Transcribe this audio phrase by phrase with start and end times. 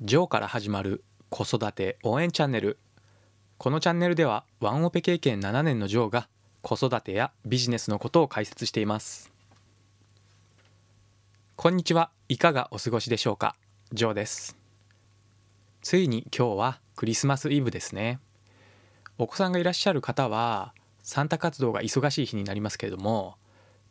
[0.00, 2.78] ジョーから始まる子育て応援チャンネル。
[3.56, 6.28] このチャンネルではワンオペ経験7年のジョーが
[6.62, 9.32] 子育てやビジネスのことを解説しています。
[11.56, 12.12] こんにちは。
[12.28, 13.56] いかがお過ごしでしょうか？
[13.92, 14.56] ジョーです。
[15.82, 18.20] ついに今日はクリスマスイブですね。
[19.18, 23.34] お子さんがいらっしゃる方はサンタ活動が忙しい日になりますけれども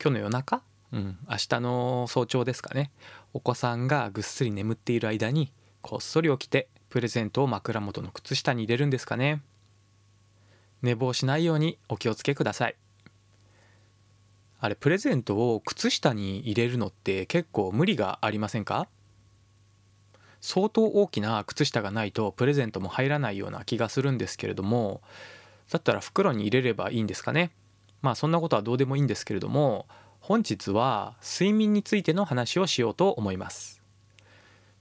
[0.00, 0.62] 今日の夜中？
[0.92, 2.92] うん、明日の早朝ですかね。
[3.32, 5.52] お子さんがぐっすり眠っている間に
[5.88, 9.40] こっそり起きてプレゼントを枕元の靴下に入れるんですかね。
[10.82, 12.76] 寝坊しないようにお気をつけください。
[14.58, 18.88] あれプレゼントを靴下に入れるのって結構無理がありませんか？
[20.40, 25.02] 相当大きな靴下がないとプレゼントも入らないような気がするんですけれども
[25.70, 27.52] だったら袋に入れればいいんですかね？
[28.02, 29.86] まあそんなことはどうでもいいんですけれども
[30.18, 33.85] 本日は睡眠についての話をしようと思います。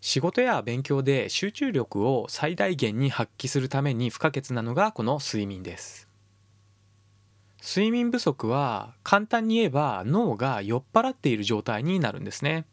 [0.08, 6.08] 仕事や勉強で集中力を最大限に発揮するために不可欠なのがこの睡眠です。
[7.60, 12.66] 睡眠不足は簡単に言えば脳が酔っ払っている状態になるんですね。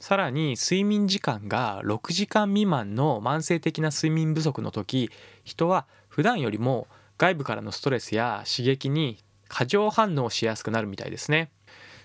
[0.00, 5.10] さらに睡眠時間が6時間未満の慢性的な睡眠不足の時
[5.44, 6.86] 人は普段よりも
[7.18, 11.50] 外部からのストレスや刺激に過剰反応しやすくなるみたいですね。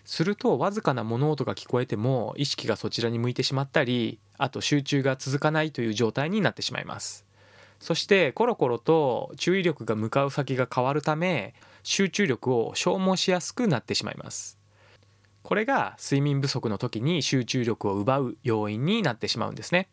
[0.07, 7.25] するとわずかな物音が聞こえても意識がそちらに向いてしまったりあと集中が続かないという状態になってしまいます。
[7.81, 14.57] そしてコロコロと注意力が向かう先が変わるため集中力を消耗しやすくなってしまいます。
[15.43, 19.89] これが睡眠不足の時に集中力を奪う要因になってしまうんですね。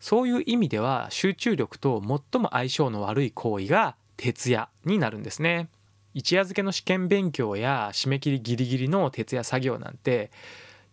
[0.00, 2.02] そういう意味では集中力と
[2.32, 5.68] 最も相性の悪い行為が徹夜になるんですね。
[6.14, 10.30] 一夜漬けの試験勉強や締め切りギリギリの徹夜作業なんて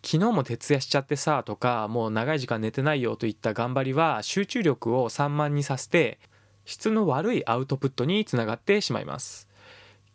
[0.03, 6.19] 昨日も徹夜しちゃってさとかもう長い時間寝てないよといった頑張りは集中力を散漫にさせて
[6.65, 9.47] 質の悪いアウトプットにつながってしまいます。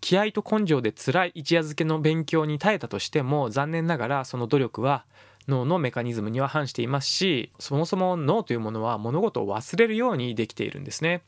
[0.00, 5.04] 気合と根性で辛い一夜漬けの勉強に耐えたとしても残念ながらその努力は
[5.46, 11.22] 脳のメカニズムには反していますしそもそも脳というものは物事を忘れるようにできているんですね。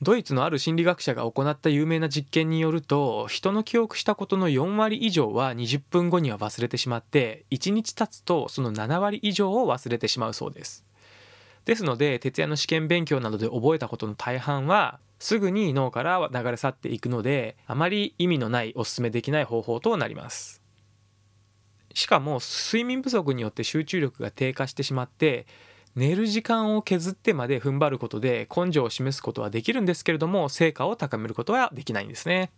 [0.00, 10.84] ドイツのある心理学者が行った有名な実験によると人の記憶したことの4割以上は20分後には忘れてしまって1日経つとその7割以上を忘れてしまうそうです。
[11.64, 20.62] ですので徹夜の試験勉強などで覚えたことの大半はすぐに脳から流れ去っていくのであまり意味のないおすすめできない方法となります。
[21.92, 25.46] しかも睡眠不足によって集中力が低下してしまって
[25.98, 32.52] 寝る時間を削ってまで踏ん張ることで根性を示すことはできるんですけれども成果を高めることはできないんですね。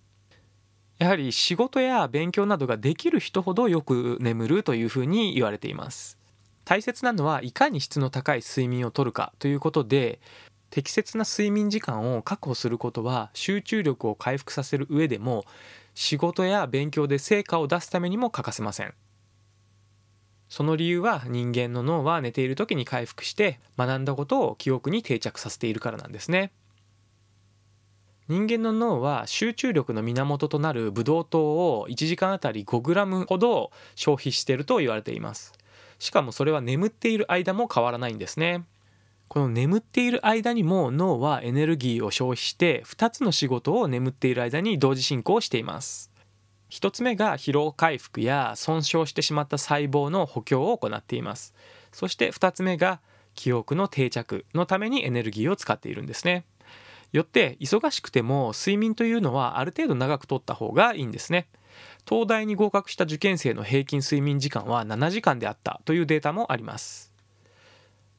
[0.98, 6.18] やはり仕事や勉強などができる人ほどよく眠るというふうに言われています。
[6.66, 10.20] 大切なのはいかに質の高い睡眠をとるかということで
[10.68, 15.46] 適切な睡眠時間を確保することは集中力を回復させる上でも
[15.94, 18.92] 仕事や勉強で成果を出すためにも欠かせません。
[20.50, 26.50] その理由は人間の脳は寝ている時に回復して学んだことを記憶に定着させているからなんですね。
[28.26, 35.52] 人間の脳は集中力の源となるブドウ糖を1時間あたり 5g ほど消費していると言われています。
[36.00, 38.64] しかもそれは眠っている間も変わらないんですね。
[39.28, 46.09] この眠っている間にも脳はエネルギーを消費して2つの仕事を眠っている間に同時進行しています。
[46.70, 51.54] 1つ目が疲労回復や損傷してしまった細胞の補強を行っています。
[51.92, 53.00] そして2つ目が
[53.34, 56.44] 記憶の定着のためにエネルギーを使っているんですね。
[57.12, 61.48] よって忙しくても睡眠というのはある程度長くとった方がいいんですね。
[62.08, 67.12] 東大に合格した受験生の平均睡眠時間は7時間であったというデータもあります。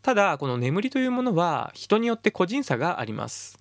[0.01, 3.60] ただこの眠りというものは人によって個人差があります。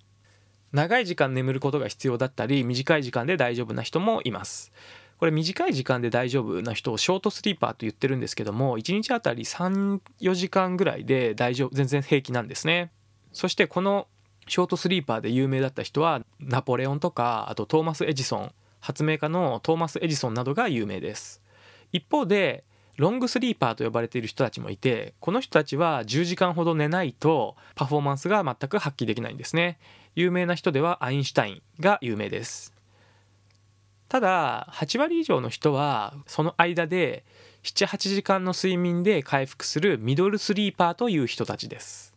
[0.71, 4.71] 長い時間眠ることが必要だったり短い時間で大丈夫な人もいます。
[5.17, 12.91] これ短い時間で大丈夫な人をショートスリーパーと言ってるんですけども1日あたり34時間ぐらいで大丈夫全然平気なんですね。
[13.31, 14.07] そしてこの
[14.47, 21.41] ショートスリーパーで有名だった人はナポレオンとかあとトーマス・エジソン発明家のトーマス・エジソンなどが有名です。
[21.91, 22.63] 一方で
[23.01, 29.79] ロングスリーパーと呼ばれている人たちもいてこの人たちは10時間ほど寝ないとパフォーマンスが全く発揮できないんですね。
[30.13, 32.75] 有名な人ではアインシュタインが有名です。
[34.07, 37.25] ただ8割以上の人はその間で
[37.63, 42.10] 78時間の睡眠で回復するミドルスリーパーという人たちです。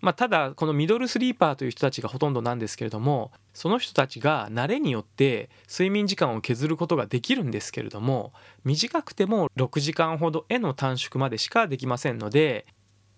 [0.00, 8.32] まあ、ただこのミドルスリーパーという人たちがほとんどなんですけれどもその人たちが慣れによって睡眠時間を削ることができるんですけれども
[8.64, 12.66] 短くても6時間ほどへの短縮までしかできませんので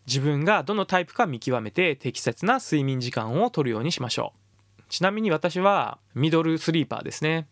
[0.06, 4.32] 自分がどのタイプか見極めて適切な睡眠時間をとるようにしましょ
[4.78, 4.82] う。
[4.88, 7.46] ちなみに私はミドルスリーパーですね。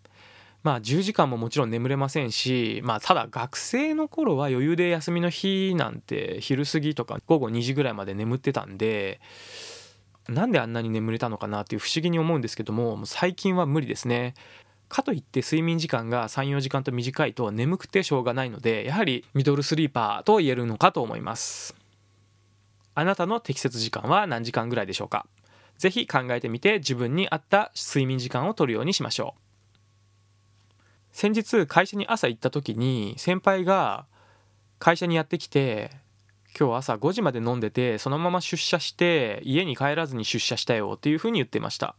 [0.63, 9.21] まあ10時間ももちろん眠れませんしまあただ学生の頃は余裕で休みの日なんて昼過ぎとか午後2時ぐらいまで眠ってたんで
[10.29, 14.35] なんであんなに眠れたのかなっていう不思議に思うんですけども最近は無理ですね。
[14.89, 21.75] かといって睡眠時間が34時間と短いと眠くてしょうがないのでやはりミドルスリーパーと言えるのかと思います。
[22.95, 25.27] あなたの適切時間は何時間ぐらいでしょうか？
[25.77, 29.48] ぜひ考えてみて自分に合った睡眠時間を取るようにしましょう。
[31.19, 34.07] 先日会社に朝行った時に先輩が
[34.79, 35.91] 会社にやってきて
[36.57, 41.97] 今日朝5時まで飲んでてそのまま出社して家に帰らずに出社したよっていうふうに言ってました。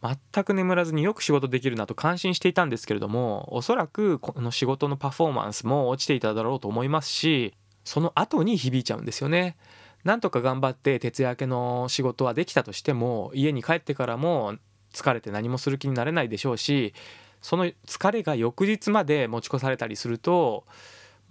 [0.00, 7.52] 全く眠らずによく仕事できるなと感心していたんですけれどもおそらくこの仕事のパフォーマンスも落ちていただろうと思いますし
[7.82, 9.56] その後に響いちゃうんですよね。
[10.04, 14.54] なんとか頑張って徹夜明けの仕事はできたとしても家に帰ってからも
[14.94, 16.94] 疲れて何もする気になれないでしょうし
[17.40, 20.64] その疲れが翌日まで持ち越されたりすると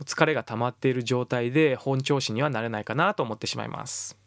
[0.03, 4.17] 疲れが溜まっている状態で本調子にはなれないかなと思ってしまいます。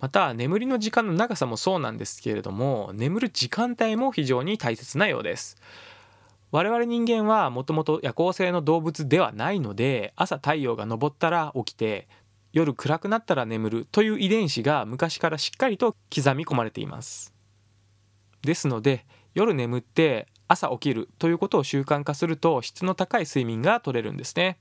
[0.00, 5.56] また眠りの時間の長さもそうなんですけれども眠る時間帯も非常に大切なようです。
[6.50, 12.06] 我々人間はもともと夜行性の動物ではないので朝太陽が昇ったら起きて
[12.52, 17.34] 夜暗くなったら眠るという遺伝子が昔からしっかりと刻み込まれています。
[18.42, 19.04] ですので
[19.34, 24.58] 夜眠って朝起きるということを習慣化すると質の高い睡眠が取れるんですね。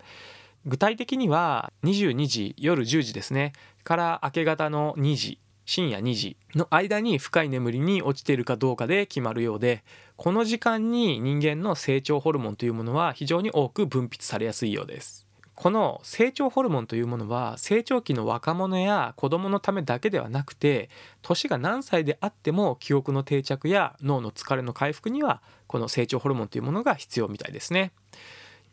[0.66, 3.54] 具体的には22時夜10時ですね。
[3.84, 9.84] から明け方の2時深夜2時の間に深い眠りに落ちているかどうかで決まるようで
[10.18, 15.23] この時間に人間の成長ホルモンというものは非常に多く分泌されやすいようです。
[15.56, 20.90] この成長ホルモンというものは成長期の若者や子供のためだけではなくて
[21.22, 27.92] 年が何歳であっても記憶の定着や脳の疲れの回復にはこの成長ホルモンというものが必要みたいですね。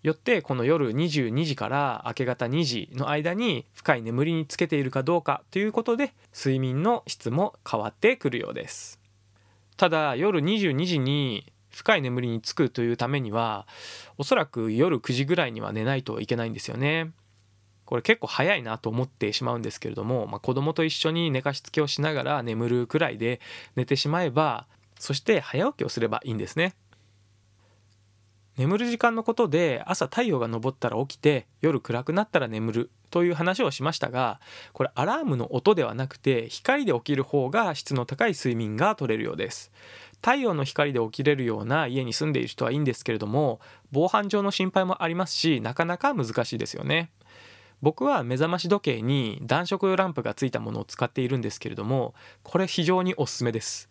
[0.02, 8.98] よってこの夜22時から明け方2時の間に深い眠りにつけているかどうかということで睡眠の質も変わってくるようです。
[9.76, 13.66] ただ夜22時に深い眠りにつくというためには
[14.18, 17.12] おそらく夜9時ぐらいには寝ないといけないんですよね。
[17.84, 23.40] これ結構早いなと思ってしまうんですけれども、まあ、子供と一緒に寝かしつけをしながら眠るくらいで
[23.74, 26.76] 寝てしまえばそして早起きをすればいいんですね。
[28.56, 34.38] 眠る時間のことで朝太陽が昇ったら起きて夜暗くなったら眠るという話をしましたが
[34.74, 39.72] これアラームの音ではなくて光で起きる方が質の高い睡眠が取れるようです
[40.22, 47.10] 太陽の光で起きれるような家に住んでいる人はいいんですけれども防犯上の心配もありますしなかなか難しいですよね。
[47.82, 53.88] 僕は目覚まし時計に暖色ランプがついたものを使っているんですけれどもこれ非常におすすめです。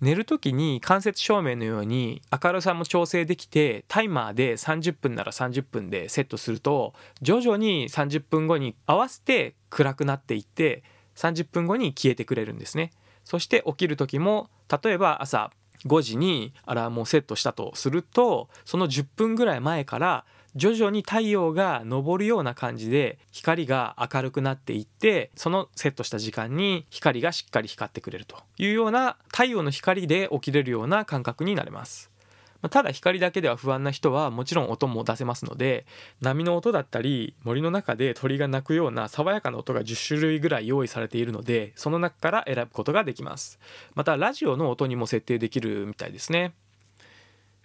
[0.00, 6.92] 寝る時に間接照明のように明るさも調整できてタイマーで30分なら30分でセットすると
[7.22, 10.82] 徐々に30分後に合わせて暗くなっていって
[11.14, 12.92] 30分後に消えてくれるんですね。
[13.26, 14.48] そして起きる時も
[14.82, 15.50] 例えば朝
[15.84, 20.24] 5時にアラームをセットしたとするとその10分ぐらい前から
[20.54, 32.15] 徐々に太陽が昇るような感じで光が明るくなっていってそのセットした時間に光がしっかり光ってくれるというような太陽の光で起きれるような感覚になれます。
[32.62, 35.86] まただ光だけでは不安な人はもちろん音も出せますので
[36.20, 43.58] 波の音だったり森の中で鳥が鳴くような爽やかな音が10種類ぐらい用意されているのでその中から選ぶことができます。
[43.94, 46.52] またラジオの音にも設定できるみたいですね。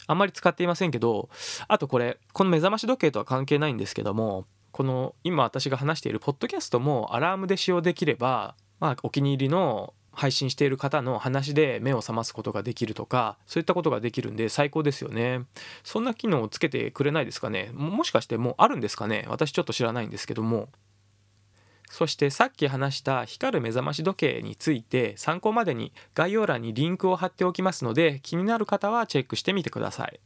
[0.08, 1.30] あんまり使っていませんけど
[1.68, 15.46] あとこれこの目覚まし時計とは関係ないんですけどもこの今私が話しているポッドキャストもアラームで使用できればまあお気に入りの配信している方の話で目を覚ますことができるとかそういったことができるんで最高ですよね。
[15.84, 17.72] そんな機能をつけてくれないですかね。
[17.74, 19.26] もしかしてもうあるんですかね？
[19.28, 20.70] 私ちょっと知らないんですけども。
[21.90, 30.20] そしてさっき話した光る目覚まし時計について参考までに概要欄にリンクを貼っておきますので気になる方はチェックしてみてください。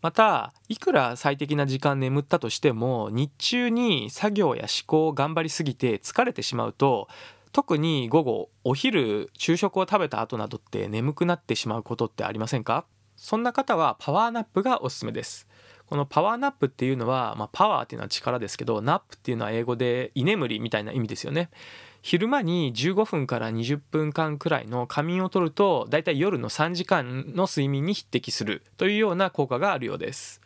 [0.00, 7.08] またいくら最適な時間眠ったとしても日中に作業や思考を頑張りすぎて疲れてしまうと
[7.56, 12.84] 特に午後お昼昼食を食べた後などって眠くなってしまうことってありませんか？
[13.16, 15.48] そんな方はパワーナップがおすすめです。
[15.86, 21.48] このパワー nap っていうのは、まあ、パワーっていうのは力ですけどナップっていうのは英語で居眠りみたいな意味ですよね。
[22.02, 30.42] 昼間に15分から20分間くらいの仮眠をとるとだいたい夜の3時間の睡眠に匹敵するというような効果があるようです。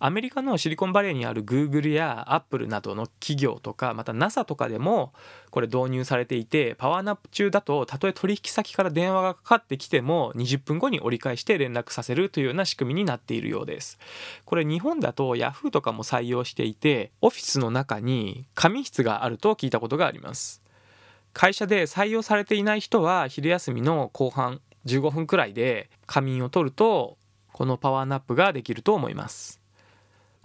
[0.00, 5.12] アメリカのシリコンバレーにある Google や Apple などの企業とかまた NASA とかでも
[5.50, 13.98] これ導入されていてパワーナップ中だとたとえ取引先から電話がかかってきても20分後に折り返して連絡させるというような仕組みになっているようです。
[14.44, 20.62] これ日本だと Yahoo とかも採用していてオフィスの中に仮眠室があると聞いたことがあります。
[21.32, 27.16] 会社で採用されていない人は昼休みの後半15分くらいで仮眠を取ると
[27.52, 29.57] このパワーナップができると思います。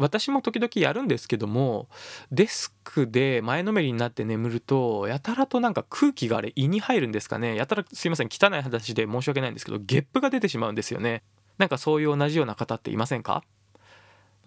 [0.03, 1.87] 私も時々やるんですけども
[2.31, 7.55] デスクで前のめりになって眠るとやたらとなんか空気があれ胃に入るんですかね。
[7.55, 11.23] やたらすいません汚い話で申し訳ないんですけどゲップが出てしまうんですよね。
[11.57, 13.43] なんかそういう同じような方っていませんか？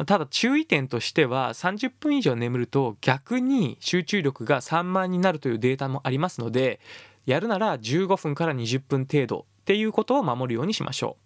[0.04, 6.80] ただ注意点としては30分以上眠ると逆に集中力が散漫になるというデータもありますので
[7.25, 11.25] やるなら15分から20分程度っていうことを守るようにしましょう。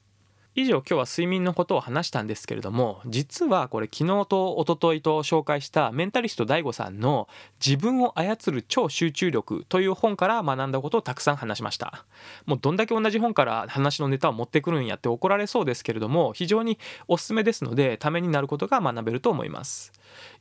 [0.60, 7.28] 以上今日は睡眠のことを話したんですけれども実はこれ昨日と一昨日と紹介したメンタリスト DAIGO さんの
[7.64, 12.04] 「自分を操る超集中力」という本から学んだことをたくさん話しました。
[12.46, 19.92] もうどんだけ同じ本から話のネタを持ってくるんやって怒られそうですけれども非常におすすめですのでためになることが学べると思います。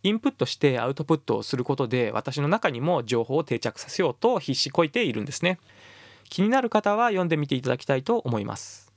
[0.04, 5.60] インプットしてアウトプットをすることで私の中にも情報を定着させようと必死こいているんですね。
[6.30, 8.88] 気になる方は読んでみていただきたいと思います。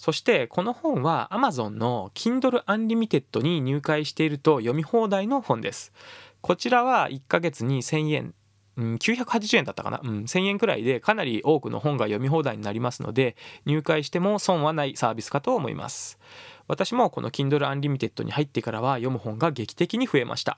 [0.00, 5.92] そしてこの本は Amazon の Kindle Unlimited に入会していると読み放題の本です。
[6.40, 8.34] こちらは1ヶ月に1000円、
[8.78, 16.18] うん、980円だったかな、うん、1000円くらいでかなり多くの本が読み放題になりますので入会しても損はないサービスかと思います。
[16.66, 20.56] 私もこの Kindle Unlimited に入ってからは読む本が劇的に増えました。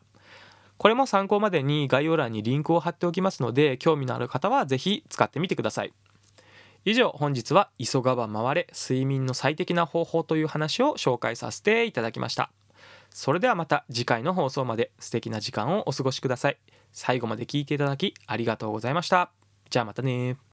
[0.79, 5.93] これも参考までに概要欄にリンクを貼っておきますので興味のある方は是非使ってみてください。
[6.85, 12.51] 以上本日は急がば回れ睡眠の最適な方法という話を紹介させていただきました。
[13.11, 16.59] それではまた次回の放送まで素敵な時間をお過ごしください。
[16.93, 19.31] 最後まで聞いていただきありがとうございました。
[19.71, 20.37] じゃあまたね